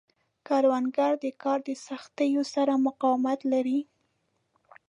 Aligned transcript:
کروندګر 0.47 1.13
د 1.23 1.25
کار 1.43 1.59
د 1.67 1.69
سختیو 1.87 2.41
سره 2.53 2.73
مقاومت 2.87 3.39
لري 3.51 3.79